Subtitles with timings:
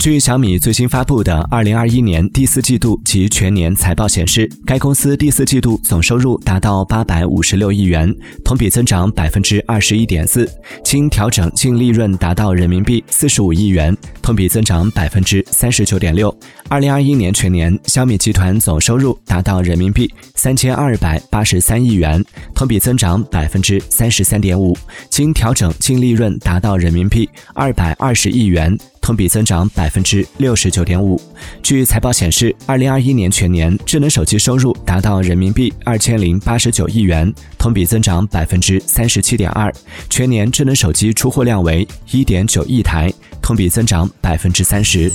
[0.00, 8.10] 据小米最新发布的二零二一年第四季度及全年财报显示，该公司第四季度总收入达到八百五十六亿元，
[8.42, 10.50] 同比增长百分之二十一点四，
[10.82, 16.34] 经调整净利润达到人民币四十五亿元，同比增长百分之三十九点六。
[16.70, 22.24] 二零二一年全年，小米集团总收入达到人民币三千二百八十三亿元，
[22.54, 24.74] 同比增长百分之三十三点五，
[25.10, 28.74] 经调整净利润达到人民币二百二十亿元。
[29.10, 31.20] 同比增长百分之六十九点五。
[31.64, 39.74] 据财报显示，二零二一年全年智能手机收入达到人民币二千零八十九亿元，同比增长百分之三十七点二。
[40.08, 45.10] 全年智能手机出货量为一点九亿台，同比增长百分之三十。